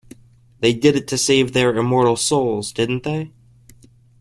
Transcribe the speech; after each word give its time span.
They 0.61 0.73
did 0.73 0.95
it 0.95 1.07
to 1.09 1.17
save 1.19 1.53
their 1.53 1.75
immortal 1.75 2.15
souls, 2.17 2.71
didn't 2.73 3.03
they? 3.03 3.31